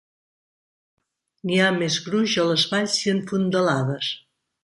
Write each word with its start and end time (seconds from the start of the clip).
N'hi 1.49 1.59
ha 1.65 1.67
més 1.75 1.99
gruix 2.07 2.35
a 2.45 2.47
les 2.53 2.65
valls 2.73 2.97
i 3.05 3.15
en 3.17 3.23
fondalades. 3.33 4.13